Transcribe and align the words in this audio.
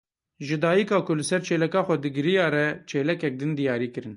Ji 0.47 0.55
dayîka 0.63 0.97
ku 1.05 1.11
li 1.17 1.23
ser 1.29 1.41
çêleka 1.47 1.81
xwe 1.87 1.95
digiriya 2.03 2.47
re 2.55 2.67
çêlekek 2.89 3.33
din 3.39 3.51
diyarî 3.59 3.87
kirin. 3.93 4.09